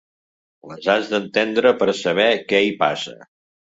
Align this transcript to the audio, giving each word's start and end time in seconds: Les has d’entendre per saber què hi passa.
Les 0.69 0.87
has 0.93 1.11
d’entendre 1.11 1.73
per 1.83 1.89
saber 2.03 2.29
què 2.53 2.63
hi 2.69 2.73
passa. 2.85 3.19